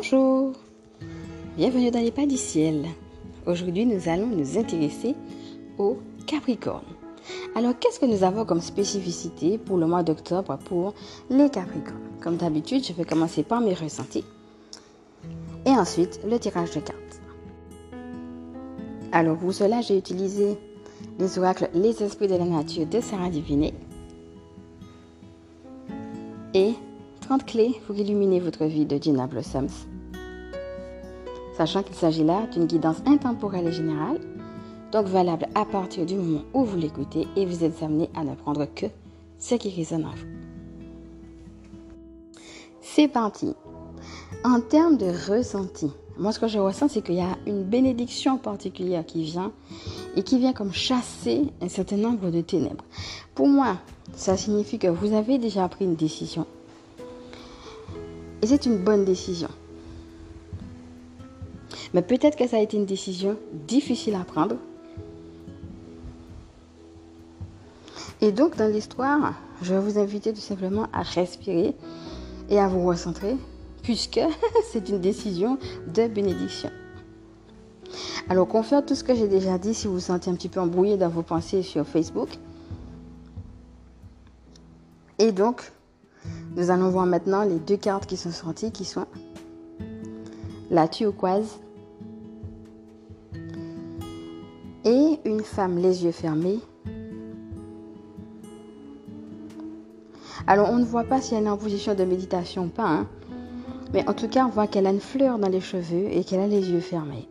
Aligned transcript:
Bonjour, 0.00 0.52
bienvenue 1.56 1.90
dans 1.90 1.98
les 1.98 2.12
pas 2.12 2.24
du 2.24 2.36
ciel. 2.36 2.86
Aujourd'hui, 3.46 3.84
nous 3.84 4.08
allons 4.08 4.28
nous 4.28 4.56
intéresser 4.56 5.16
au 5.76 5.98
Capricorne. 6.24 6.84
Alors, 7.56 7.76
qu'est-ce 7.76 7.98
que 7.98 8.06
nous 8.06 8.22
avons 8.22 8.44
comme 8.44 8.60
spécificité 8.60 9.58
pour 9.58 9.76
le 9.76 9.88
mois 9.88 10.04
d'octobre 10.04 10.56
pour 10.66 10.94
les 11.30 11.50
Capricornes? 11.50 11.98
Comme 12.20 12.36
d'habitude, 12.36 12.86
je 12.86 12.92
vais 12.92 13.04
commencer 13.04 13.42
par 13.42 13.60
mes 13.60 13.74
ressentis 13.74 14.22
et 15.66 15.70
ensuite 15.70 16.20
le 16.24 16.38
tirage 16.38 16.70
de 16.76 16.80
cartes. 16.80 17.20
Alors, 19.10 19.36
pour 19.36 19.52
cela, 19.52 19.80
j'ai 19.80 19.98
utilisé 19.98 20.56
les 21.18 21.38
oracles 21.40 21.70
Les 21.74 22.04
Esprits 22.04 22.28
de 22.28 22.36
la 22.36 22.44
Nature 22.44 22.86
de 22.86 23.00
Sarah 23.00 23.30
Diviné 23.30 23.74
et 26.54 26.74
30 27.28 27.44
clés 27.44 27.78
pour 27.86 27.94
illuminer 27.94 28.40
votre 28.40 28.64
vie 28.64 28.86
de 28.86 28.96
Gina 28.96 29.26
Blossoms. 29.26 29.86
Sachant 31.58 31.82
qu'il 31.82 31.94
s'agit 31.94 32.24
là 32.24 32.46
d'une 32.54 32.64
guidance 32.64 33.02
intemporelle 33.04 33.66
et 33.66 33.72
générale, 33.72 34.18
donc 34.92 35.08
valable 35.08 35.46
à 35.54 35.66
partir 35.66 36.06
du 36.06 36.14
moment 36.14 36.40
où 36.54 36.64
vous 36.64 36.78
l'écoutez 36.78 37.28
et 37.36 37.44
vous 37.44 37.64
êtes 37.64 37.82
amené 37.82 38.08
à 38.16 38.24
ne 38.24 38.34
prendre 38.34 38.64
que 38.74 38.86
ce 39.38 39.56
qui 39.56 39.68
résonne 39.68 40.06
en 40.06 40.12
vous. 40.12 40.26
C'est 42.80 43.08
parti. 43.08 43.54
En 44.42 44.62
termes 44.62 44.96
de 44.96 45.12
ressenti, 45.30 45.90
moi 46.16 46.32
ce 46.32 46.38
que 46.38 46.48
je 46.48 46.58
ressens 46.58 46.88
c'est 46.88 47.02
qu'il 47.02 47.16
y 47.16 47.20
a 47.20 47.36
une 47.46 47.62
bénédiction 47.62 48.38
particulière 48.38 49.04
qui 49.04 49.24
vient 49.24 49.52
et 50.16 50.22
qui 50.22 50.38
vient 50.38 50.54
comme 50.54 50.72
chasser 50.72 51.52
un 51.60 51.68
certain 51.68 51.98
nombre 51.98 52.30
de 52.30 52.40
ténèbres. 52.40 52.86
Pour 53.34 53.48
moi, 53.48 53.76
ça 54.14 54.38
signifie 54.38 54.78
que 54.78 54.88
vous 54.88 55.12
avez 55.12 55.36
déjà 55.36 55.68
pris 55.68 55.84
une 55.84 55.94
décision 55.94 56.46
et 58.42 58.46
c'est 58.46 58.66
une 58.66 58.78
bonne 58.78 59.04
décision. 59.04 59.48
Mais 61.94 62.02
peut-être 62.02 62.36
que 62.36 62.46
ça 62.46 62.56
a 62.56 62.60
été 62.60 62.76
une 62.76 62.86
décision 62.86 63.36
difficile 63.66 64.14
à 64.14 64.24
prendre. 64.24 64.56
Et 68.20 68.32
donc, 68.32 68.56
dans 68.56 68.70
l'histoire, 68.70 69.34
je 69.62 69.74
vais 69.74 69.80
vous 69.80 69.98
inviter 69.98 70.32
tout 70.32 70.40
simplement 70.40 70.88
à 70.92 71.02
respirer 71.02 71.74
et 72.50 72.58
à 72.58 72.68
vous 72.68 72.84
recentrer, 72.84 73.36
puisque 73.82 74.20
c'est 74.72 74.88
une 74.88 75.00
décision 75.00 75.58
de 75.94 76.08
bénédiction. 76.08 76.70
Alors, 78.28 78.46
confère 78.46 78.84
tout 78.84 78.94
ce 78.94 79.04
que 79.04 79.14
j'ai 79.14 79.28
déjà 79.28 79.56
dit 79.56 79.72
si 79.72 79.86
vous 79.86 79.94
vous 79.94 80.00
sentez 80.00 80.30
un 80.30 80.34
petit 80.34 80.48
peu 80.48 80.60
embrouillé 80.60 80.96
dans 80.96 81.08
vos 81.08 81.22
pensées 81.22 81.62
sur 81.62 81.86
Facebook. 81.86 82.28
Et 85.18 85.32
donc, 85.32 85.72
nous 86.56 86.70
allons 86.70 86.90
voir 86.90 87.06
maintenant 87.06 87.44
les 87.44 87.58
deux 87.58 87.76
cartes 87.76 88.06
qui 88.06 88.16
sont 88.16 88.30
sorties, 88.30 88.72
qui 88.72 88.84
sont 88.84 89.06
la 90.70 90.88
turquoise 90.88 91.58
et 94.84 95.18
une 95.24 95.40
femme 95.40 95.78
les 95.78 96.04
yeux 96.04 96.12
fermés. 96.12 96.60
Alors 100.46 100.70
on 100.70 100.78
ne 100.78 100.84
voit 100.84 101.04
pas 101.04 101.20
si 101.20 101.34
elle 101.34 101.44
est 101.44 101.50
en 101.50 101.58
position 101.58 101.94
de 101.94 102.04
méditation 102.04 102.64
ou 102.64 102.68
pas, 102.68 102.88
hein. 102.88 103.06
mais 103.92 104.08
en 104.08 104.14
tout 104.14 104.28
cas 104.28 104.46
on 104.46 104.50
voit 104.50 104.66
qu'elle 104.66 104.86
a 104.86 104.90
une 104.90 105.00
fleur 105.00 105.38
dans 105.38 105.48
les 105.48 105.60
cheveux 105.60 106.06
et 106.10 106.24
qu'elle 106.24 106.40
a 106.40 106.46
les 106.46 106.70
yeux 106.70 106.80
fermés. 106.80 107.28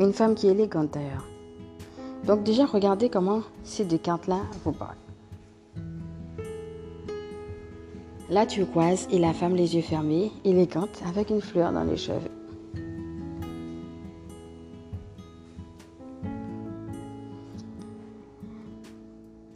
Une 0.00 0.12
femme 0.12 0.34
qui 0.34 0.48
est 0.48 0.52
élégante 0.52 0.92
d'ailleurs. 0.92 1.26
Donc 2.24 2.42
déjà 2.42 2.66
regardez 2.66 3.08
comment 3.08 3.42
ces 3.62 3.84
deux 3.84 3.98
cartes-là 3.98 4.40
vous 4.64 4.72
parlent. 4.72 4.96
La 8.30 8.44
turquoise 8.44 9.08
et 9.10 9.18
la 9.18 9.32
femme 9.32 9.54
les 9.54 9.74
yeux 9.74 9.80
fermés, 9.80 10.30
élégante, 10.44 11.00
avec 11.08 11.30
une 11.30 11.40
fleur 11.40 11.72
dans 11.72 11.84
les 11.84 11.96
cheveux. 11.96 12.30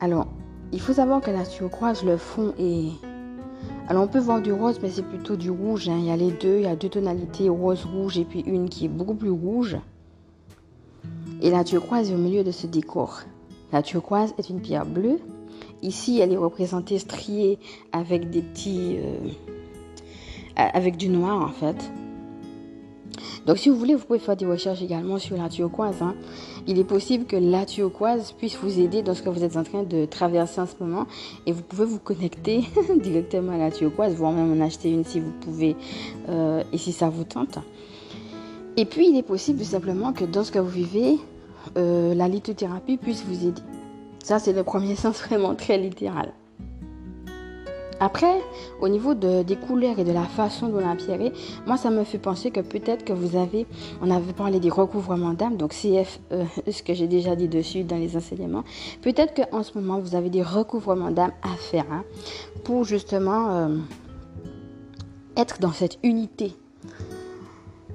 Alors, 0.01 0.27
il 0.73 0.81
faut 0.81 0.95
savoir 0.95 1.21
que 1.21 1.31
la 1.31 1.45
turquoise, 1.45 2.03
le 2.03 2.17
fond 2.17 2.55
est... 2.59 2.93
Alors, 3.89 4.05
on 4.05 4.09
peut 4.09 4.19
voir 4.19 4.41
du 4.41 4.55
rose, 4.55 4.81
mais 4.83 4.89
c'est 4.89 5.03
plutôt 5.03 5.37
du 5.37 5.51
rouge. 5.51 5.91
Hein. 5.91 5.99
Il 5.99 6.07
y 6.07 6.11
a 6.11 6.17
les 6.17 6.31
deux, 6.31 6.57
il 6.57 6.63
y 6.63 6.67
a 6.67 6.75
deux 6.75 6.89
tonalités, 6.89 7.51
rose-rouge 7.51 8.17
et 8.17 8.25
puis 8.25 8.41
une 8.41 8.71
qui 8.71 8.87
est 8.87 8.89
beaucoup 8.89 9.15
plus 9.15 9.31
rouge. 9.31 9.77
Et 11.43 11.51
la 11.51 11.63
turquoise 11.63 12.11
est 12.11 12.15
au 12.15 12.19
milieu 12.19 12.43
de 12.43 12.53
ce 12.53 12.67
décor. 12.67 13.21
La 13.71 13.83
turquoise 13.83 14.33
est 14.39 14.49
une 14.49 14.61
pierre 14.61 14.87
bleue 14.87 15.19
Ici, 15.83 16.21
elle 16.21 16.33
est 16.33 16.37
représentée 16.37 16.99
striée 16.99 17.59
avec 17.93 18.31
des 18.31 18.43
petits. 18.43 18.97
Euh, 18.99 19.31
avec 20.57 20.97
du 20.97 21.09
noir 21.09 21.43
en 21.43 21.49
fait. 21.49 21.91
Donc, 23.47 23.59
si 23.59 23.69
vous 23.69 23.77
voulez, 23.77 23.95
vous 23.97 24.05
pouvez 24.05 24.21
faire 24.21 24.37
des 24.37 24.47
recherches 24.47 24.83
également 24.83 25.19
sur 25.19 25.37
la 25.37 25.49
turquoise. 25.49 26.01
Hein. 26.01 26.15
Il 26.69 26.79
est 26.79 26.85
possible 26.85 27.25
que 27.25 27.37
la 27.37 27.67
turquoise 27.67 28.33
puisse 28.33 28.57
vous 28.57 28.79
aider 28.79 29.03
dans 29.03 29.15
ce 29.15 29.23
que 29.23 29.29
vous 29.29 29.43
êtes 29.43 29.57
en 29.57 29.65
train 29.65 29.83
de 29.83 30.05
traverser 30.05 30.61
en 30.61 30.67
ce 30.67 30.75
moment. 30.79 31.07
Et 31.47 31.53
vous 31.53 31.63
pouvez 31.63 31.85
vous 31.85 31.99
connecter 31.99 32.63
directement 33.03 33.53
à 33.53 33.59
la 33.59 33.71
turquoise, 33.73 34.15
voire 34.15 34.33
même 34.33 34.53
en 34.53 34.65
acheter 34.65 34.91
une 34.91 35.05
si 35.05 35.19
vous 35.19 35.33
pouvez 35.41 35.75
euh, 36.29 36.63
et 36.73 36.79
si 36.79 36.93
ça 36.93 37.09
vous 37.09 37.25
tente. 37.25 37.59
Et 38.77 38.85
puis, 38.85 39.09
il 39.09 39.19
est 39.19 39.25
possible 39.25 39.59
tout 39.59 39.65
simplement 39.65 40.13
que 40.13 40.25
dans 40.25 40.45
ce 40.45 40.53
que 40.53 40.61
vous 40.61 40.69
vivez, 40.69 41.19
euh, 41.77 42.15
la 42.15 42.29
lithothérapie 42.29 42.97
puisse 42.97 43.25
vous 43.25 43.49
aider. 43.49 43.63
Ça, 44.23 44.39
c'est 44.39 44.53
le 44.53 44.63
premier 44.63 44.95
sens 44.97 45.21
vraiment 45.21 45.55
très 45.55 45.79
littéral. 45.79 46.33
Après, 48.01 48.41
au 48.81 48.89
niveau 48.89 49.15
des 49.15 49.55
couleurs 49.55 50.01
et 50.01 50.03
de 50.03 50.11
la 50.11 50.25
façon 50.25 50.67
dont 50.67 50.81
la 50.81 50.97
pierre 50.97 51.21
est, 51.21 51.33
moi, 51.69 51.77
ça 51.77 51.89
me 51.89 52.03
fait 52.03 52.19
penser 52.19 52.51
que 52.51 52.59
peut-être 52.59 53.05
que 53.05 53.13
vous 53.13 53.37
avez, 53.37 53.65
on 54.03 54.11
avait 54.11 54.33
parlé 54.33 54.59
des 54.59 54.71
recouvrements 54.71 55.35
d'âme, 55.35 55.57
donc 55.57 55.71
CF, 55.71 56.19
euh, 56.33 56.45
ce 56.69 56.83
que 56.83 56.95
j'ai 56.95 57.07
déjà 57.07 57.37
dit 57.37 57.47
dessus 57.47 57.85
dans 57.85 57.99
les 57.99 58.17
enseignements. 58.17 58.65
Peut-être 59.03 59.35
qu'en 59.35 59.63
ce 59.63 59.79
moment, 59.79 60.01
vous 60.01 60.17
avez 60.17 60.31
des 60.31 60.43
recouvrements 60.43 61.13
d'âme 61.13 61.31
à 61.45 61.55
faire 61.55 61.87
hein, 61.93 62.03
pour 62.65 62.83
justement 62.83 63.53
euh, 63.53 63.77
être 65.37 65.61
dans 65.61 65.73
cette 65.73 66.01
unité. 66.03 66.57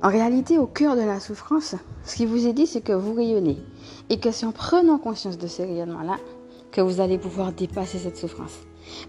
En 0.01 0.07
réalité, 0.07 0.57
au 0.57 0.67
cœur 0.67 0.95
de 0.95 1.01
la 1.01 1.19
souffrance, 1.19 1.75
ce 2.05 2.15
qui 2.15 2.25
vous 2.25 2.47
est 2.47 2.53
dit, 2.53 2.65
c'est 2.65 2.79
que 2.79 2.93
vous 2.93 3.13
rayonnez. 3.13 3.57
Et 4.09 4.19
que 4.19 4.31
c'est 4.31 4.45
en 4.45 4.51
prenant 4.51 4.97
conscience 4.97 5.37
de 5.37 5.47
ce 5.47 5.61
rayonnement-là 5.61 6.17
que 6.71 6.81
vous 6.81 7.01
allez 7.01 7.17
pouvoir 7.17 7.51
dépasser 7.51 7.97
cette 7.97 8.17
souffrance. 8.17 8.53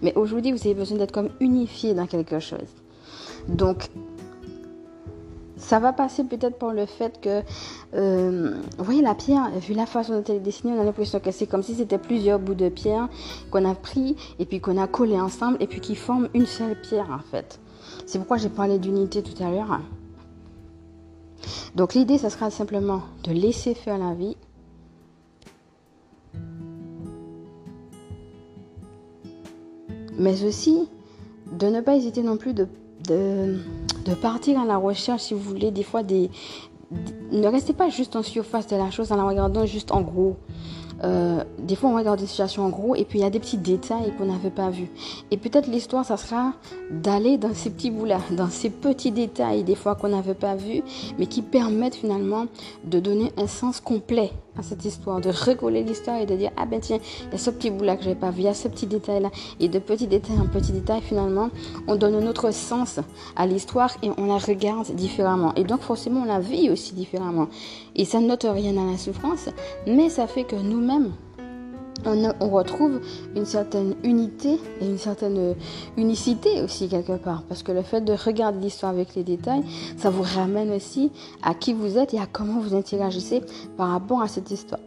Mais 0.02 0.12
aujourd'hui, 0.16 0.52
vous 0.52 0.58
avez 0.58 0.74
besoin 0.74 0.98
d'être 0.98 1.12
comme 1.12 1.30
unifié 1.40 1.94
dans 1.94 2.06
quelque 2.06 2.40
chose. 2.40 2.68
Donc, 3.48 3.88
ça 5.58 5.80
va 5.80 5.92
passer 5.92 6.24
peut-être 6.24 6.58
par 6.58 6.72
le 6.72 6.86
fait 6.86 7.20
que, 7.20 7.42
euh, 7.94 8.54
vous 8.78 8.84
voyez, 8.84 9.02
la 9.02 9.14
pierre, 9.14 9.50
vu 9.60 9.74
la 9.74 9.86
façon 9.86 10.14
dont 10.14 10.24
elle 10.28 10.36
est 10.36 10.40
dessinée, 10.40 10.72
on 10.76 10.80
a 10.80 10.84
l'impression 10.84 11.20
que 11.20 11.30
c'est 11.30 11.46
comme 11.46 11.62
si 11.62 11.74
c'était 11.74 11.98
plusieurs 11.98 12.38
bouts 12.38 12.54
de 12.54 12.68
pierre 12.68 13.08
qu'on 13.50 13.68
a 13.68 13.74
pris 13.74 14.16
et 14.38 14.46
puis 14.46 14.60
qu'on 14.60 14.78
a 14.78 14.86
collé 14.86 15.20
ensemble 15.20 15.56
et 15.60 15.66
puis 15.66 15.80
qui 15.80 15.94
forment 15.94 16.28
une 16.34 16.46
seule 16.46 16.80
pierre 16.80 17.10
en 17.10 17.22
fait. 17.30 17.60
C'est 18.06 18.18
pourquoi 18.18 18.36
j'ai 18.36 18.48
parlé 18.48 18.78
d'unité 18.78 19.22
tout 19.22 19.42
à 19.42 19.50
l'heure. 19.50 19.80
Donc 21.74 21.94
l'idée, 21.94 22.18
ce 22.18 22.28
sera 22.28 22.50
simplement 22.50 23.02
de 23.24 23.32
laisser 23.32 23.74
faire 23.74 23.98
la 23.98 24.14
vie 24.14 24.36
mais 30.18 30.44
aussi 30.44 30.88
de 31.52 31.66
ne 31.68 31.80
pas 31.80 31.96
hésiter 31.96 32.22
non 32.22 32.36
plus 32.36 32.52
de, 32.52 32.66
partir 34.20 34.60
à 34.60 34.66
la 34.66 34.76
recherche, 34.76 35.22
si 35.22 35.34
vous 35.34 35.40
voulez, 35.40 35.70
des 35.70 35.82
fois 35.82 36.02
des, 36.02 36.30
ne 37.32 37.46
restez 37.46 37.72
pas 37.72 37.88
juste 37.88 38.16
en 38.16 38.22
surface 38.22 38.66
de 38.66 38.76
la 38.76 38.90
chose 38.90 39.12
en 39.12 39.16
la 39.16 39.24
regardant 39.24 39.64
juste 39.64 39.92
en 39.92 40.02
gros. 40.02 40.36
Euh, 41.04 41.44
des 41.58 41.76
fois, 41.76 41.90
on 41.90 41.96
regarde 41.96 42.18
des 42.18 42.26
situations 42.26 42.64
en 42.64 42.68
gros 42.70 42.94
et 42.94 43.04
puis 43.04 43.20
il 43.20 43.22
y 43.22 43.24
a 43.24 43.30
des 43.30 43.38
petits 43.38 43.58
détails 43.58 44.12
qu'on 44.16 44.26
n'avait 44.26 44.50
pas 44.50 44.70
vus. 44.70 44.90
Et 45.30 45.36
peut-être 45.36 45.68
l'histoire, 45.68 46.04
ça 46.04 46.16
sera 46.16 46.52
d'aller 46.90 47.38
dans 47.38 47.54
ces 47.54 47.70
petits 47.70 47.90
bouts-là, 47.90 48.18
dans 48.32 48.48
ces 48.48 48.70
petits 48.70 49.12
détails, 49.12 49.62
des 49.64 49.74
fois 49.74 49.94
qu'on 49.94 50.08
n'avait 50.08 50.34
pas 50.34 50.56
vus, 50.56 50.82
mais 51.18 51.26
qui 51.26 51.42
permettent 51.42 51.96
finalement 51.96 52.46
de 52.84 53.00
donner 53.00 53.32
un 53.36 53.46
sens 53.46 53.80
complet 53.80 54.32
à 54.58 54.62
cette 54.62 54.84
histoire, 54.84 55.20
de 55.20 55.30
recoller 55.30 55.82
l'histoire 55.84 56.20
et 56.20 56.26
de 56.26 56.34
dire 56.34 56.50
ah 56.56 56.66
ben 56.66 56.80
tiens, 56.80 56.98
il 57.26 57.32
y 57.32 57.34
a 57.34 57.38
ce 57.38 57.50
petit 57.50 57.70
bout 57.70 57.84
là 57.84 57.96
que 57.96 58.02
j'avais 58.02 58.16
pas 58.16 58.30
vu, 58.30 58.40
il 58.40 58.44
y 58.44 58.48
a 58.48 58.54
ce 58.54 58.68
petit 58.68 58.86
détail 58.86 59.22
là, 59.22 59.30
et 59.60 59.68
de 59.68 59.78
petit 59.78 60.06
détail 60.06 60.36
en 60.38 60.46
petit 60.46 60.72
détail 60.72 61.00
finalement, 61.00 61.50
on 61.86 61.96
donne 61.96 62.14
un 62.14 62.26
autre 62.26 62.50
sens 62.52 62.98
à 63.36 63.46
l'histoire 63.46 63.90
et 64.02 64.10
on 64.18 64.26
la 64.26 64.38
regarde 64.38 64.90
différemment. 64.94 65.54
Et 65.54 65.64
donc 65.64 65.80
forcément 65.80 66.22
on 66.22 66.24
la 66.24 66.40
vit 66.40 66.70
aussi 66.70 66.92
différemment. 66.94 67.48
Et 67.94 68.04
ça 68.04 68.20
note 68.20 68.46
rien 68.48 68.76
à 68.76 68.90
la 68.90 68.98
souffrance, 68.98 69.48
mais 69.86 70.08
ça 70.08 70.26
fait 70.26 70.44
que 70.44 70.56
on, 72.04 72.48
retrouve 72.48 73.00
une 73.36 73.44
certaine 73.44 73.94
unité 74.04 74.58
et 74.80 74.86
une 74.86 74.98
certaine 74.98 75.54
unicité 75.96 76.62
aussi 76.62 76.88
quelque 76.88 77.16
part. 77.16 77.42
Parce 77.48 77.62
que 77.62 77.72
le 77.72 77.82
fait 77.82 78.00
de 78.00 78.12
regarder 78.12 78.60
l'histoire 78.60 78.92
avec 78.92 79.14
les 79.14 79.24
détails, 79.24 79.62
ça 79.96 80.10
vous 80.10 80.22
ramène 80.22 80.70
aussi 80.70 81.10
à 81.42 81.54
qui 81.54 81.72
vous 81.72 81.98
êtes 81.98 82.14
et 82.14 82.20
à 82.20 82.26
comment 82.26 82.60
vous 82.60 82.74
interagissez 82.74 83.42
par 83.76 83.90
rapport 83.90 84.22
à 84.22 84.28
cette 84.28 84.50
histoire. 84.50 84.80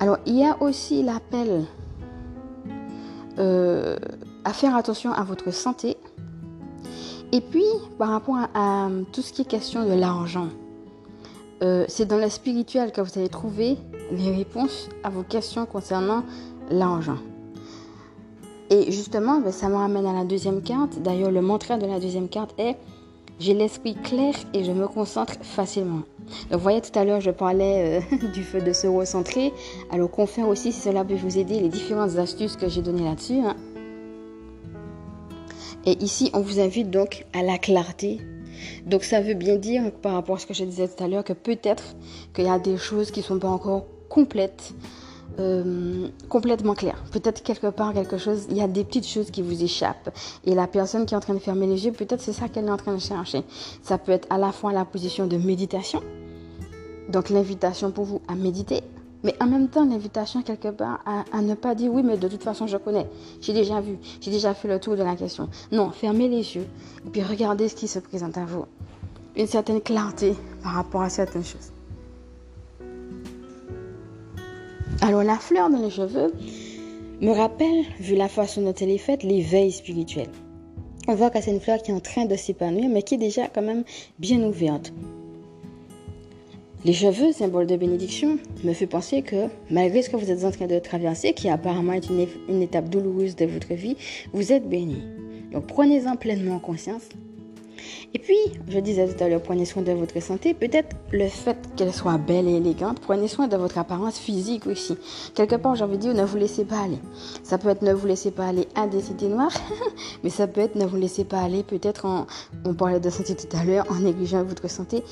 Alors, 0.00 0.18
il 0.26 0.36
y 0.36 0.44
a 0.44 0.60
aussi 0.62 1.02
l'appel 1.02 1.64
euh, 3.38 3.96
à 4.44 4.52
faire 4.52 4.76
attention 4.76 5.12
à 5.12 5.24
votre 5.24 5.50
santé 5.52 5.96
Et 7.32 7.40
puis, 7.40 7.64
par 7.98 8.10
rapport 8.10 8.36
à, 8.54 8.88
tout 9.12 9.22
ce 9.22 9.32
qui 9.32 9.42
est 9.42 9.46
question 9.46 9.86
de 9.86 9.94
l'argent, 9.94 10.48
euh, 11.62 11.84
c'est 11.88 12.06
dans 12.06 12.18
le 12.18 12.28
spirituel 12.28 12.92
que 12.92 13.00
vous 13.00 13.18
allez 13.18 13.28
trouver 13.28 13.76
les 14.12 14.30
réponses 14.30 14.88
à 15.02 15.10
vos 15.10 15.22
questions 15.22 15.66
concernant 15.66 16.22
l'argent. 16.70 17.18
Et 18.70 18.90
justement, 18.90 19.40
ben, 19.40 19.52
ça 19.52 19.68
me 19.68 19.76
ramène 19.76 20.06
à 20.06 20.12
la 20.12 20.24
deuxième 20.24 20.60
carte. 20.60 21.00
D'ailleurs, 21.00 21.30
le 21.30 21.40
mantra 21.40 21.78
de 21.78 21.86
la 21.86 22.00
deuxième 22.00 22.28
carte 22.28 22.54
est 22.58 22.76
j'ai 23.38 23.52
l'esprit 23.52 23.94
clair 23.94 24.34
et 24.54 24.64
je 24.64 24.72
me 24.72 24.88
concentre 24.88 25.34
facilement. 25.42 26.02
Donc, 26.50 26.52
vous 26.52 26.58
voyez, 26.58 26.80
tout 26.80 26.98
à 26.98 27.04
l'heure, 27.04 27.20
je 27.20 27.30
parlais 27.30 28.00
euh, 28.00 28.26
du 28.34 28.42
fait 28.42 28.60
de 28.60 28.72
se 28.72 28.86
recentrer. 28.86 29.52
Alors, 29.90 30.10
confère 30.10 30.48
aussi 30.48 30.72
si 30.72 30.80
cela 30.80 31.04
peut 31.04 31.14
vous 31.14 31.38
aider 31.38 31.60
les 31.60 31.68
différentes 31.68 32.16
astuces 32.16 32.56
que 32.56 32.68
j'ai 32.68 32.82
données 32.82 33.04
là-dessus. 33.04 33.40
Hein. 33.40 33.56
Et 35.84 36.02
ici, 36.02 36.30
on 36.34 36.40
vous 36.40 36.60
invite 36.60 36.90
donc 36.90 37.24
à 37.32 37.42
la 37.42 37.58
clarté. 37.58 38.20
Donc, 38.86 39.04
ça 39.04 39.20
veut 39.20 39.34
bien 39.34 39.56
dire, 39.56 39.92
par 39.92 40.14
rapport 40.14 40.36
à 40.36 40.38
ce 40.38 40.46
que 40.46 40.54
je 40.54 40.64
disais 40.64 40.88
tout 40.88 41.02
à 41.02 41.08
l'heure, 41.08 41.24
que 41.24 41.32
peut-être 41.32 41.96
qu'il 42.34 42.44
y 42.44 42.48
a 42.48 42.58
des 42.58 42.76
choses 42.76 43.10
qui 43.10 43.20
ne 43.20 43.24
sont 43.24 43.38
pas 43.38 43.48
encore 43.48 43.86
complètes. 44.08 44.74
Euh, 45.38 46.08
complètement 46.30 46.74
clair. 46.74 47.02
Peut-être 47.12 47.42
quelque 47.42 47.66
part 47.66 47.92
quelque 47.92 48.16
chose, 48.16 48.46
il 48.48 48.56
y 48.56 48.62
a 48.62 48.68
des 48.68 48.84
petites 48.84 49.06
choses 49.06 49.30
qui 49.30 49.42
vous 49.42 49.62
échappent. 49.62 50.08
Et 50.46 50.54
la 50.54 50.66
personne 50.66 51.04
qui 51.04 51.12
est 51.12 51.16
en 51.16 51.20
train 51.20 51.34
de 51.34 51.40
fermer 51.40 51.66
les 51.66 51.84
yeux, 51.84 51.92
peut-être 51.92 52.22
c'est 52.22 52.32
ça 52.32 52.48
qu'elle 52.48 52.66
est 52.66 52.70
en 52.70 52.78
train 52.78 52.94
de 52.94 53.00
chercher. 53.00 53.42
Ça 53.82 53.98
peut 53.98 54.12
être 54.12 54.26
à 54.30 54.38
la 54.38 54.50
fois 54.50 54.72
la 54.72 54.86
position 54.86 55.26
de 55.26 55.36
méditation, 55.36 56.00
donc 57.10 57.28
l'invitation 57.28 57.90
pour 57.90 58.04
vous 58.04 58.22
à 58.28 58.34
méditer, 58.34 58.80
mais 59.26 59.34
en 59.40 59.46
même 59.46 59.66
temps 59.68 59.84
l'invitation 59.84 60.40
quelque 60.42 60.68
part 60.68 61.00
à, 61.04 61.24
à, 61.36 61.42
ne 61.42 61.54
pas 61.54 61.74
dire 61.74 61.92
oui 61.92 62.04
mais 62.04 62.16
de 62.16 62.28
toute 62.28 62.44
façon 62.44 62.68
je 62.68 62.76
connais, 62.76 63.08
j'ai 63.40 63.52
déjà 63.52 63.80
vu, 63.80 63.98
j'ai 64.20 64.30
déjà 64.30 64.54
fait 64.54 64.68
le 64.68 64.78
tour 64.78 64.96
de 64.96 65.02
la 65.02 65.16
question. 65.16 65.48
Non, 65.72 65.90
fermez 65.90 66.28
les 66.28 66.54
yeux 66.54 66.66
et 67.04 67.10
puis 67.10 67.22
regardez 67.22 67.68
ce 67.68 67.74
qui 67.74 67.88
se 67.88 67.98
présente 67.98 68.38
à 68.38 68.44
vous. 68.44 68.66
Une 69.34 69.48
certaine 69.48 69.80
clarté 69.80 70.34
par 70.62 70.74
rapport 70.74 71.02
à 71.02 71.10
certaines 71.10 71.44
choses. 71.44 71.72
Alors 75.00 75.24
la 75.24 75.38
fleur 75.38 75.70
dans 75.70 75.82
les 75.82 75.90
cheveux 75.90 76.32
me 77.20 77.32
rappelle, 77.32 77.84
vu 77.98 78.14
la 78.14 78.28
façon 78.28 78.62
dont 78.62 78.74
elle 78.74 78.90
est 78.90 78.98
faite, 78.98 79.24
l'éveil 79.24 79.72
spirituel. 79.72 80.28
On 81.08 81.16
voit 81.16 81.30
que 81.30 81.40
c'est 81.40 81.50
une 81.50 81.60
fleur 81.60 81.82
qui 81.82 81.90
est 81.90 81.94
en 81.94 82.00
train 82.00 82.26
de 82.26 82.36
s'épanouir, 82.36 82.88
mais 82.88 83.02
qui 83.02 83.16
est 83.16 83.18
déjà 83.18 83.48
quand 83.48 83.62
même 83.62 83.82
bien 84.20 84.40
ouverte. 84.44 84.92
Les 86.86 86.92
cheveux, 86.92 87.32
symbole 87.32 87.66
de 87.66 87.74
bénédiction, 87.74 88.38
me 88.62 88.72
fait 88.72 88.86
penser 88.86 89.22
que 89.22 89.48
malgré 89.72 90.02
ce 90.02 90.08
que 90.08 90.14
vous 90.14 90.30
êtes 90.30 90.44
en 90.44 90.52
train 90.52 90.68
de 90.68 90.78
traverser, 90.78 91.32
qui 91.32 91.48
apparemment 91.48 91.94
est 91.94 92.08
une, 92.08 92.28
une 92.48 92.62
étape 92.62 92.88
douloureuse 92.88 93.34
de 93.34 93.44
votre 93.44 93.74
vie, 93.74 93.96
vous 94.32 94.52
êtes 94.52 94.68
béni. 94.68 95.02
Donc 95.52 95.66
prenez-en 95.66 96.14
pleinement 96.14 96.60
conscience 96.60 97.08
et 98.14 98.18
puis, 98.18 98.36
je 98.68 98.78
disais 98.78 99.06
tout 99.12 99.22
à 99.22 99.28
l'heure, 99.28 99.42
prenez 99.42 99.64
soin 99.64 99.82
de 99.82 99.92
votre 99.92 100.20
santé. 100.22 100.54
Peut-être 100.54 100.96
le 101.12 101.28
fait 101.28 101.56
qu'elle 101.76 101.92
soit 101.92 102.18
belle 102.18 102.48
et 102.48 102.56
élégante, 102.56 103.00
prenez 103.00 103.28
soin 103.28 103.48
de 103.48 103.56
votre 103.56 103.78
apparence 103.78 104.18
physique 104.18 104.66
aussi. 104.66 104.96
Quelque 105.34 105.56
part, 105.56 105.74
j'ai 105.74 105.84
envie 105.84 105.96
de 105.96 106.02
dire, 106.02 106.14
ne 106.14 106.24
vous 106.24 106.36
laissez 106.36 106.64
pas 106.64 106.80
aller. 106.80 106.98
Ça 107.42 107.58
peut 107.58 107.68
être 107.68 107.82
ne 107.82 107.92
vous 107.92 108.06
laissez 108.06 108.30
pas 108.30 108.46
aller 108.46 108.68
à 108.74 108.86
des 108.86 109.10
idées 109.10 109.28
noires, 109.28 109.52
mais 110.24 110.30
ça 110.30 110.46
peut 110.46 110.60
être 110.60 110.76
ne 110.76 110.86
vous 110.86 110.96
laissez 110.96 111.24
pas 111.24 111.40
aller 111.40 111.62
peut-être 111.62 112.06
en, 112.06 112.26
on 112.64 112.74
parlait 112.74 113.00
de 113.00 113.10
santé 113.10 113.34
tout 113.36 113.54
à 113.56 113.64
l'heure, 113.64 113.86
en 113.90 113.96
négligeant 113.96 114.42
votre 114.44 114.68
santé. 114.70 115.02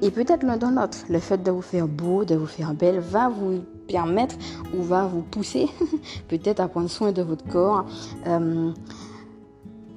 Et 0.00 0.10
peut-être 0.10 0.42
l'un 0.44 0.56
dans 0.56 0.70
l'autre. 0.70 0.98
Le 1.08 1.18
fait 1.18 1.42
de 1.42 1.50
vous 1.50 1.62
faire 1.62 1.88
beau, 1.88 2.24
de 2.24 2.34
vous 2.34 2.46
faire 2.46 2.74
belle, 2.74 3.00
va 3.00 3.28
vous 3.28 3.60
permettre 3.88 4.36
ou 4.76 4.82
va 4.82 5.06
vous 5.06 5.22
pousser 5.22 5.68
peut-être 6.28 6.60
à 6.60 6.68
prendre 6.68 6.88
soin 6.88 7.12
de 7.12 7.22
votre 7.22 7.46
corps. 7.46 7.84
Euh, 8.26 8.72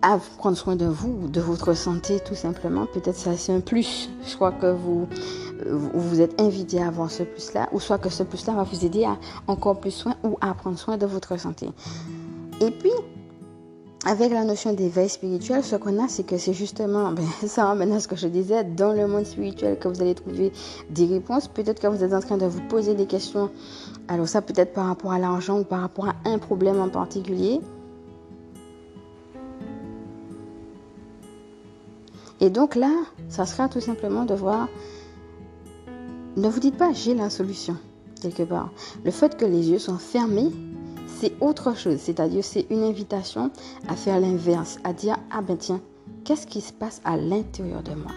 à 0.05 0.19
prendre 0.37 0.55
soin 0.55 0.75
de 0.75 0.85
vous, 0.85 1.27
de 1.27 1.41
votre 1.41 1.73
santé 1.73 2.19
tout 2.19 2.35
simplement. 2.35 2.85
Peut-être 2.85 3.17
ça 3.17 3.35
c'est 3.35 3.53
un 3.53 3.59
plus. 3.59 4.09
Je 4.27 4.35
crois 4.35 4.51
que 4.51 4.71
vous, 4.71 5.07
vous 5.65 6.21
êtes 6.21 6.39
invité 6.39 6.81
à 6.81 6.87
avoir 6.87 7.09
ce 7.09 7.23
plus-là, 7.23 7.69
ou 7.71 7.79
soit 7.79 7.97
que 7.97 8.09
ce 8.09 8.21
plus-là 8.21 8.53
va 8.53 8.63
vous 8.63 8.85
aider 8.85 9.03
à 9.03 9.17
encore 9.47 9.79
plus 9.79 9.91
soin 9.91 10.15
ou 10.23 10.37
à 10.41 10.53
prendre 10.53 10.77
soin 10.77 10.97
de 10.97 11.07
votre 11.07 11.37
santé. 11.39 11.69
Et 12.61 12.69
puis, 12.69 12.91
avec 14.05 14.31
la 14.31 14.43
notion 14.43 14.73
d'éveil 14.73 15.09
spirituel, 15.09 15.63
ce 15.63 15.75
qu'on 15.75 16.03
a, 16.03 16.07
c'est 16.07 16.23
que 16.23 16.37
c'est 16.37 16.53
justement, 16.53 17.11
ben, 17.11 17.25
ça 17.47 17.65
ramène 17.65 17.91
à 17.91 17.99
ce 17.99 18.07
que 18.07 18.15
je 18.15 18.27
disais, 18.27 18.63
dans 18.63 18.93
le 18.93 19.07
monde 19.07 19.25
spirituel 19.25 19.79
que 19.79 19.87
vous 19.87 19.99
allez 20.03 20.13
trouver 20.13 20.51
des 20.91 21.07
réponses. 21.07 21.47
Peut-être 21.47 21.81
que 21.81 21.87
vous 21.87 22.03
êtes 22.03 22.13
en 22.13 22.19
train 22.19 22.37
de 22.37 22.45
vous 22.45 22.61
poser 22.67 22.93
des 22.93 23.07
questions. 23.07 23.49
Alors 24.07 24.27
ça 24.27 24.43
peut 24.43 24.53
être 24.55 24.73
par 24.73 24.85
rapport 24.85 25.11
à 25.11 25.17
l'argent 25.17 25.61
ou 25.61 25.63
par 25.63 25.81
rapport 25.81 26.09
à 26.09 26.15
un 26.25 26.37
problème 26.37 26.79
en 26.79 26.89
particulier. 26.89 27.59
Et 32.41 32.49
donc 32.49 32.75
là, 32.75 32.91
ça 33.29 33.45
sera 33.45 33.69
tout 33.69 33.81
simplement 33.81 34.25
de 34.25 34.33
voir, 34.33 34.67
ne 36.35 36.49
vous 36.49 36.59
dites 36.59 36.77
pas 36.77 36.91
j'ai 36.93 37.13
la 37.13 37.29
solution 37.29 37.77
quelque 38.21 38.43
part. 38.43 38.71
Le 39.03 39.11
fait 39.11 39.37
que 39.37 39.45
les 39.45 39.69
yeux 39.69 39.79
sont 39.79 39.97
fermés, 39.97 40.51
c'est 41.19 41.33
autre 41.41 41.77
chose. 41.77 41.99
C'est-à-dire, 41.99 42.43
c'est 42.43 42.65
une 42.69 42.83
invitation 42.83 43.51
à 43.87 43.95
faire 43.95 44.19
l'inverse, 44.19 44.77
à 44.83 44.93
dire 44.93 45.17
ah 45.31 45.41
ben 45.41 45.57
tiens, 45.57 45.81
qu'est-ce 46.23 46.47
qui 46.47 46.61
se 46.61 46.73
passe 46.73 47.01
à 47.05 47.17
l'intérieur 47.17 47.83
de 47.83 47.93
moi? 47.93 48.11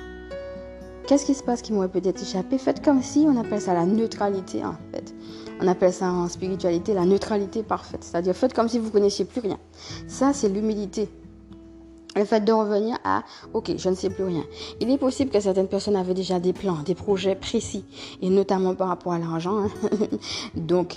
Qu'est-ce 1.06 1.24
qui 1.24 1.34
se 1.34 1.42
passe 1.42 1.62
qui 1.62 1.72
m'aurait 1.72 1.88
peut-être 1.88 2.20
échappé? 2.20 2.58
Faites 2.58 2.84
comme 2.84 3.02
si 3.02 3.20
on 3.20 3.40
appelle 3.40 3.62
ça 3.62 3.72
la 3.72 3.86
neutralité 3.86 4.62
en 4.64 4.74
fait. 4.92 5.14
On 5.60 5.66
appelle 5.66 5.92
ça 5.92 6.12
en 6.12 6.28
spiritualité 6.28 6.92
la 6.92 7.06
neutralité 7.06 7.62
parfaite. 7.62 8.04
C'est-à-dire 8.04 8.36
faites 8.36 8.52
comme 8.52 8.68
si 8.68 8.78
vous 8.78 8.90
connaissiez 8.90 9.24
plus 9.24 9.40
rien. 9.40 9.58
Ça, 10.06 10.32
c'est 10.34 10.50
l'humilité. 10.50 11.08
Le 12.18 12.24
fait 12.24 12.40
de 12.40 12.50
revenir 12.52 12.98
à 13.04 13.22
OK, 13.54 13.70
je 13.78 13.88
ne 13.88 13.94
sais 13.94 14.10
plus 14.10 14.24
rien. 14.24 14.42
Il 14.80 14.90
est 14.90 14.98
possible 14.98 15.30
que 15.30 15.38
certaines 15.38 15.68
personnes 15.68 15.94
avaient 15.94 16.14
déjà 16.14 16.40
des 16.40 16.52
plans, 16.52 16.78
des 16.84 16.96
projets 16.96 17.36
précis, 17.36 17.84
et 18.20 18.28
notamment 18.28 18.74
par 18.74 18.88
rapport 18.88 19.12
à 19.12 19.20
l'argent. 19.20 19.58
Hein. 19.58 19.68
Donc, 20.56 20.96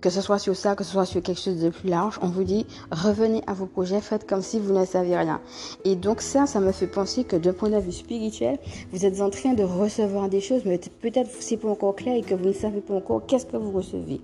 que 0.00 0.10
ce 0.10 0.20
soit 0.20 0.38
sur 0.38 0.54
ça, 0.54 0.76
que 0.76 0.84
ce 0.84 0.92
soit 0.92 1.06
sur 1.06 1.22
quelque 1.22 1.40
chose 1.40 1.60
de 1.60 1.70
plus 1.70 1.88
large, 1.88 2.20
on 2.22 2.28
vous 2.28 2.44
dit 2.44 2.66
revenez 2.92 3.42
à 3.48 3.52
vos 3.52 3.66
projets, 3.66 4.00
faites 4.00 4.28
comme 4.28 4.42
si 4.42 4.60
vous 4.60 4.72
ne 4.72 4.84
saviez 4.84 5.16
rien. 5.16 5.40
Et 5.84 5.96
donc 5.96 6.20
ça, 6.20 6.46
ça 6.46 6.60
me 6.60 6.70
fait 6.70 6.86
penser 6.86 7.24
que 7.24 7.34
d'un 7.34 7.52
point 7.52 7.70
de 7.70 7.78
vue 7.78 7.90
spirituel, 7.90 8.58
vous 8.92 9.04
êtes 9.04 9.20
en 9.22 9.30
train 9.30 9.54
de 9.54 9.64
recevoir 9.64 10.28
des 10.28 10.40
choses, 10.40 10.62
mais 10.64 10.78
peut-être 11.00 11.30
c'est 11.40 11.56
pas 11.56 11.68
encore 11.68 11.96
clair 11.96 12.14
et 12.14 12.22
que 12.22 12.34
vous 12.34 12.46
ne 12.46 12.52
savez 12.52 12.80
pas 12.80 12.94
encore 12.94 13.26
qu'est-ce 13.26 13.46
que 13.46 13.56
vous 13.56 13.72
recevez. 13.72 14.20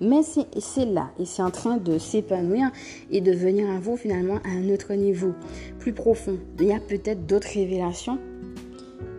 Mais 0.00 0.22
c'est 0.22 0.84
là 0.84 1.10
et 1.18 1.24
c'est 1.24 1.42
en 1.42 1.50
train 1.50 1.76
de 1.76 1.98
s'épanouir 1.98 2.70
et 3.10 3.20
de 3.20 3.32
venir 3.32 3.68
à 3.68 3.80
vous 3.80 3.96
finalement 3.96 4.38
à 4.44 4.50
un 4.50 4.68
autre 4.70 4.94
niveau, 4.94 5.32
plus 5.78 5.92
profond. 5.92 6.38
Il 6.60 6.66
y 6.66 6.72
a 6.72 6.80
peut-être 6.80 7.26
d'autres 7.26 7.52
révélations 7.52 8.18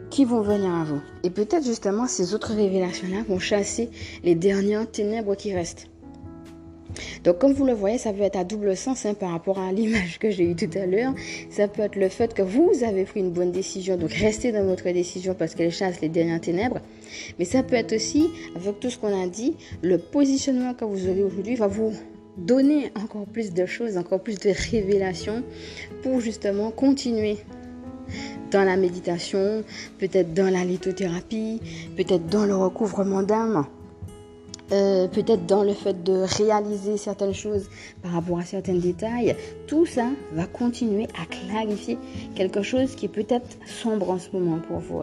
qui 0.09 0.25
vont 0.25 0.41
venir 0.41 0.73
à 0.73 0.83
vous. 0.83 1.01
Et 1.23 1.29
peut-être 1.29 1.65
justement 1.65 2.07
ces 2.07 2.33
autres 2.33 2.53
révélations-là 2.53 3.23
vont 3.27 3.39
chasser 3.39 3.89
les 4.23 4.35
dernières 4.35 4.89
ténèbres 4.89 5.35
qui 5.35 5.53
restent. 5.53 5.87
Donc 7.23 7.39
comme 7.39 7.53
vous 7.53 7.65
le 7.65 7.73
voyez, 7.73 7.97
ça 7.97 8.13
peut 8.13 8.21
être 8.21 8.37
à 8.37 8.43
double 8.43 8.75
sens 8.75 9.05
hein, 9.05 9.13
par 9.13 9.31
rapport 9.31 9.59
à 9.59 9.71
l'image 9.71 10.19
que 10.19 10.29
j'ai 10.29 10.43
eue 10.43 10.55
tout 10.55 10.69
à 10.77 10.85
l'heure. 10.85 11.13
Ça 11.49 11.67
peut 11.67 11.81
être 11.81 11.95
le 11.95 12.09
fait 12.09 12.33
que 12.33 12.41
vous 12.41 12.83
avez 12.83 13.03
pris 13.03 13.19
une 13.19 13.31
bonne 13.31 13.51
décision, 13.51 13.97
donc 13.97 14.11
restez 14.13 14.51
dans 14.51 14.65
votre 14.65 14.89
décision 14.91 15.35
parce 15.37 15.55
qu'elle 15.55 15.71
chasse 15.71 16.01
les 16.01 16.09
dernières 16.09 16.41
ténèbres. 16.41 16.79
Mais 17.37 17.45
ça 17.45 17.63
peut 17.63 17.75
être 17.75 17.93
aussi, 17.93 18.29
avec 18.55 18.79
tout 18.79 18.89
ce 18.89 18.97
qu'on 18.97 19.21
a 19.21 19.27
dit, 19.27 19.55
le 19.81 19.97
positionnement 19.97 20.73
que 20.73 20.85
vous 20.85 21.07
aurez 21.07 21.23
aujourd'hui 21.23 21.55
va 21.55 21.67
vous 21.67 21.93
donner 22.37 22.91
encore 22.95 23.25
plus 23.25 23.53
de 23.53 23.65
choses, 23.65 23.97
encore 23.97 24.21
plus 24.21 24.39
de 24.39 24.51
révélations 24.71 25.43
pour 26.03 26.21
justement 26.21 26.71
continuer 26.71 27.37
dans 28.51 28.63
la 28.63 28.77
méditation, 28.77 29.63
peut-être 29.99 30.33
dans 30.33 30.51
la 30.51 30.63
lithothérapie, 30.65 31.61
peut-être 31.95 32.27
dans 32.27 32.45
le 32.45 32.55
recouvrement 32.55 33.21
d'âme. 33.21 33.65
Euh, 34.71 35.07
peut-être 35.07 35.47
dans 35.47 35.63
le 35.63 35.73
fait 35.73 36.03
de 36.03 36.23
réaliser 36.37 36.97
certaines 36.97 37.33
choses 37.33 37.69
par 38.03 38.11
rapport 38.11 38.37
à 38.37 38.43
certains 38.43 38.75
détails, 38.75 39.35
tout 39.65 39.87
ça 39.87 40.05
va 40.33 40.45
continuer 40.45 41.07
à 41.19 41.25
clarifier 41.25 41.97
quelque 42.35 42.61
chose 42.61 42.95
qui 42.95 43.05
est 43.05 43.09
peut-être 43.09 43.57
sombre 43.65 44.11
en 44.11 44.19
ce 44.19 44.29
moment 44.31 44.59
pour 44.59 44.77
vous. 44.77 45.01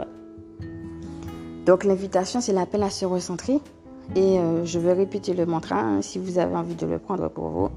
Donc 1.67 1.83
l'invitation, 1.83 2.41
c'est 2.41 2.53
l'appel 2.53 2.83
à 2.85 2.91
se 2.91 3.05
recentrer. 3.05 3.59
Et 4.15 4.39
euh, 4.39 4.65
je 4.65 4.79
vais 4.79 4.93
répéter 4.93 5.35
le 5.35 5.47
mantra 5.47 5.81
hein, 5.81 6.01
si 6.01 6.21
vous 6.21 6.39
avez 6.39 6.55
envie 6.55 6.77
de 6.77 6.87
le 6.87 7.01
prendre 7.01 7.29
pour 7.29 7.49
vous. 7.49 7.69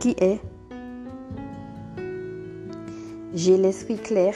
Qui 0.00 0.16
est? 0.18 0.40
J'ai 3.34 3.58
l'esprit 3.58 3.96
clair 3.96 4.34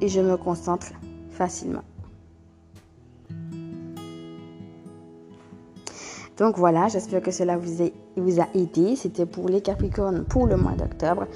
et 0.00 0.08
je 0.08 0.20
me 0.20 0.36
concentre 0.36 0.88
facilement. 1.30 1.84
Donc 6.40 6.56
voilà, 6.56 6.88
j'espère 6.88 7.22
que 7.22 7.30
cela 7.30 7.58
vous 7.58 8.40
a, 8.40 8.48
aidé. 8.54 8.96
C'était 8.96 9.26
pour 9.26 9.50
les 9.50 9.60
Capricornes 9.60 10.24
pour 10.24 10.46
le 10.46 10.56
mois 10.56 10.72
d'octobre. 10.72 11.26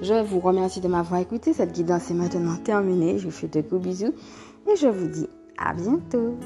Je 0.00 0.24
vous 0.24 0.40
remercie 0.40 0.80
de 0.80 0.88
m'avoir 0.88 1.20
écouté. 1.20 1.52
Cette 1.52 1.72
guidance 1.72 2.10
est 2.10 2.14
maintenant 2.14 2.56
terminée. 2.56 3.18
Je 3.18 3.26
vous 3.26 3.30
fais 3.30 3.46
de 3.46 3.60
gros 3.60 3.78
bisous 3.78 4.14
et 4.66 4.76
je 4.76 4.88
vous 4.88 5.08
dis 5.08 5.28
à 5.58 5.74
bientôt. 5.74 6.38